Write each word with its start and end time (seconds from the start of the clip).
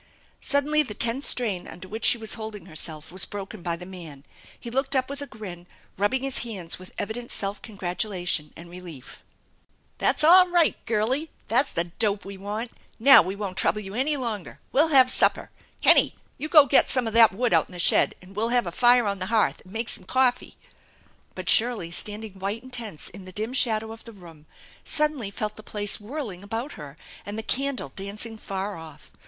Suddenly 0.41 0.81
the 0.81 0.95
tense 0.95 1.27
strain 1.27 1.67
under 1.67 1.87
which 1.87 2.05
she 2.05 2.17
was 2.17 2.33
holding 2.33 2.65
herself 2.65 3.11
was 3.11 3.23
broken 3.25 3.61
by 3.61 3.75
the 3.75 3.85
man. 3.85 4.23
He 4.59 4.71
looked 4.71 4.95
up 4.95 5.11
with 5.11 5.21
a 5.21 5.27
grin, 5.27 5.67
rubbing 5.95 6.23
his 6.23 6.39
hands 6.39 6.79
with 6.79 6.91
evident 6.97 7.31
self 7.31 7.61
gratulation 7.61 8.51
and 8.55 8.67
relief:" 8.67 9.23
That's 9.99 10.23
all 10.23 10.47
right, 10.47 10.75
Girlie! 10.87 11.29
That's 11.49 11.71
the 11.71 11.83
dope 11.83 12.25
we 12.25 12.35
want. 12.35 12.71
Now 12.97 13.21
we 13.21 13.35
won't 13.35 13.57
trouble 13.57 13.81
you 13.81 13.93
any 13.93 14.17
longer. 14.17 14.59
We'll 14.71 14.87
have 14.87 15.11
supper. 15.11 15.51
Hennie, 15.83 16.15
you 16.39 16.49
go 16.49 16.65
get 16.65 16.89
some 16.89 17.05
of 17.05 17.13
that 17.13 17.31
wood 17.31 17.53
out 17.53 17.67
in 17.69 17.73
the 17.73 17.77
shed 17.77 18.15
and 18.23 18.35
we'll 18.35 18.49
have 18.49 18.65
a 18.65 18.71
fire 18.71 19.05
on 19.05 19.19
the 19.19 19.27
hearth 19.27 19.61
and 19.63 19.71
make 19.71 19.87
some 19.89 20.05
coffee!" 20.05 20.57
But 21.35 21.47
Shirley, 21.47 21.91
standing 21.91 22.39
white 22.39 22.63
and 22.63 22.73
tense 22.73 23.07
in 23.09 23.25
the 23.25 23.31
dim 23.31 23.53
shadow 23.53 23.91
of 23.91 24.05
the 24.05 24.13
room, 24.13 24.47
suddenly 24.83 25.29
felt 25.29 25.57
the 25.57 25.61
place 25.61 25.99
whirling 25.99 26.41
about 26.41 26.71
her, 26.71 26.97
and 27.23 27.37
the 27.37 27.43
candle 27.43 27.89
dancing 27.95 28.33
afar 28.37 28.75
off. 28.77 29.11